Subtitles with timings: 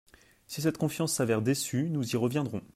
[0.47, 2.63] Si cette confiance s’avère déçue, nous y reviendrons.